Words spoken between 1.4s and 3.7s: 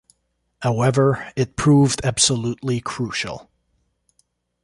proved absolutely crucial.